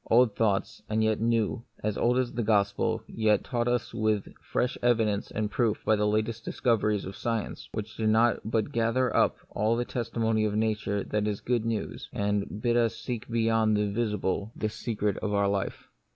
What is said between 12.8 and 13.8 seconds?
seek beyond